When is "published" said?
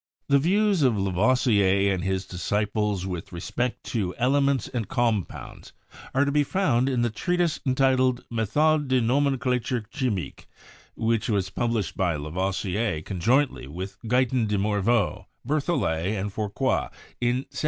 11.51-11.95